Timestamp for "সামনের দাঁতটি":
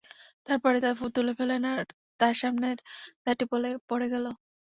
2.41-3.45